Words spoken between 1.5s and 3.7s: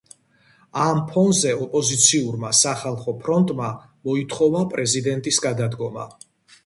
ოპოზიციურმა სახალხო ფრონტმა